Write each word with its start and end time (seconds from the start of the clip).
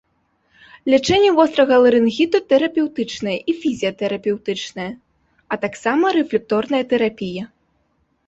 Лячэнне 0.91 1.27
вострага 1.39 1.75
ларынгіту 1.83 2.37
тэрапеўтычнае 2.53 3.35
і 3.53 3.55
фізіятэрапеўтычнае, 3.65 4.89
а 5.55 5.61
таксама 5.65 6.05
рэфлекторная 6.17 6.83
тэрапія. 6.95 7.43